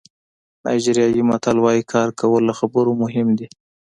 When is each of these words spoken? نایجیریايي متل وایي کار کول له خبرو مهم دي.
نایجیریايي 0.63 1.21
متل 1.29 1.57
وایي 1.61 1.83
کار 1.93 2.09
کول 2.19 2.41
له 2.49 2.53
خبرو 2.59 2.91
مهم 3.03 3.27
دي. 3.39 3.47